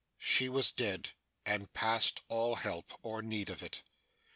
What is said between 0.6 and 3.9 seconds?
dead, and past all help, or need of it.